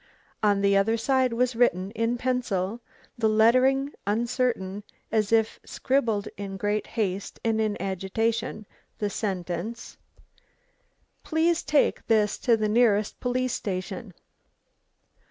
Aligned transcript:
On 0.41 0.61
the 0.61 0.75
other 0.75 0.97
side 0.97 1.31
was 1.31 1.55
written, 1.55 1.91
in 1.91 2.17
pencil, 2.17 2.81
the 3.19 3.29
lettering 3.29 3.93
uncertain, 4.07 4.83
as 5.11 5.31
if 5.31 5.59
scribbled 5.63 6.27
in 6.37 6.57
great 6.57 6.87
haste 6.87 7.39
and 7.45 7.61
in 7.61 7.79
agitation, 7.79 8.65
the 8.97 9.11
sentence, 9.11 9.99
"Please 11.21 11.61
take 11.61 12.07
this 12.07 12.39
to 12.39 12.57
the 12.57 12.67
nearest 12.67 13.19
police 13.19 13.53
station." 13.53 14.15